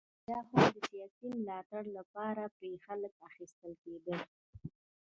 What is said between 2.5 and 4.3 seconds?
پرې خلک اخیستل کېدل.